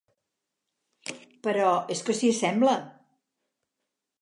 Però 1.49 1.67
és 1.97 2.03
que 2.09 2.15
s'hi 2.21 2.33
assembla! 2.37 2.75